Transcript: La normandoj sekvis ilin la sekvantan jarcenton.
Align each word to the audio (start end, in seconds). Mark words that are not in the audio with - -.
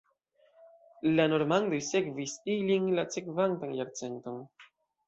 La 1.19 1.27
normandoj 1.35 1.83
sekvis 1.89 2.35
ilin 2.55 2.91
la 2.97 3.07
sekvantan 3.19 3.79
jarcenton. 3.83 4.43